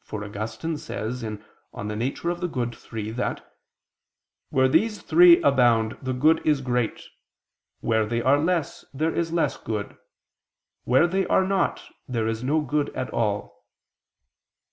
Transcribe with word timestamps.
For 0.00 0.24
Augustine 0.24 0.76
says 0.76 1.20
(De 1.20 1.26
Natura 1.72 2.34
Boni 2.34 2.76
iii) 2.94 3.10
that 3.12 3.48
"where 4.50 4.66
these 4.66 5.00
three 5.00 5.40
abound, 5.42 5.96
the 6.02 6.12
good 6.12 6.44
is 6.44 6.60
great; 6.60 7.00
where 7.78 8.04
they 8.04 8.20
are 8.20 8.40
less, 8.40 8.84
there 8.92 9.14
is 9.14 9.30
less 9.32 9.56
good; 9.56 9.96
where 10.82 11.06
they 11.06 11.28
are 11.28 11.46
not, 11.46 11.80
there 12.08 12.26
is 12.26 12.42
no 12.42 12.60
good 12.60 12.88
at 12.96 13.10
all." 13.10 13.64